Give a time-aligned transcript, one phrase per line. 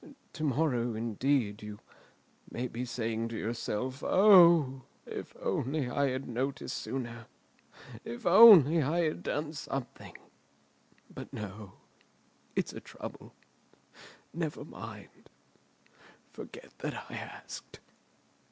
[0.33, 1.79] To morrow, indeed, you
[2.49, 7.27] may be saying to yourself, 'O, if only I had noticed sooner!
[8.03, 10.17] If only I had done something!'
[11.13, 11.73] But no;
[12.55, 13.35] it's a trouble.
[14.33, 17.79] Never mind—forget that I asked."